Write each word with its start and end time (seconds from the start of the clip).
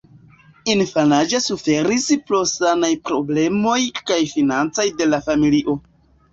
Infanaĝe 0.75 1.41
suferis 1.47 2.07
pro 2.31 2.41
sanaj 2.53 2.91
problemoj 3.11 3.79
kaj 4.03 4.21
financaj 4.35 4.91
de 4.99 5.11
la 5.15 5.25
familio. 5.31 5.81